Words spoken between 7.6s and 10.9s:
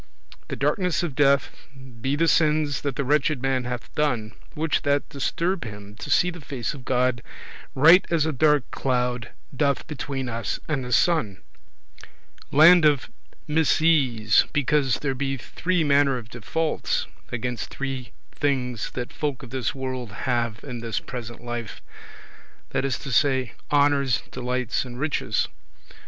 right as a dark cloud doth between us and